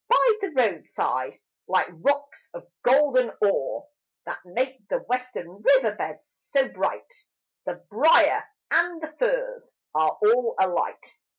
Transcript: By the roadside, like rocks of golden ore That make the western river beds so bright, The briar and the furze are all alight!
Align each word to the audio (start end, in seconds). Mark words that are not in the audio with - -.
By 0.09 0.31
the 0.41 0.49
roadside, 0.49 1.39
like 1.67 1.85
rocks 1.91 2.49
of 2.55 2.65
golden 2.81 3.31
ore 3.39 3.87
That 4.25 4.39
make 4.45 4.87
the 4.87 4.97
western 5.03 5.61
river 5.61 5.95
beds 5.95 6.25
so 6.51 6.69
bright, 6.69 7.13
The 7.67 7.75
briar 7.87 8.43
and 8.71 8.99
the 8.99 9.13
furze 9.19 9.69
are 9.93 10.17
all 10.23 10.55
alight! 10.59 11.05